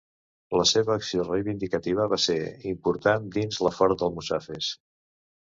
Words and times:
La 0.59 0.63
seva 0.69 0.93
acció 0.95 1.25
reivindicativa 1.27 2.07
va 2.15 2.19
ser 2.23 2.39
important 2.73 3.29
dins 3.37 3.61
la 3.67 3.75
Ford 3.79 4.01
d'Almussafes. 4.03 4.73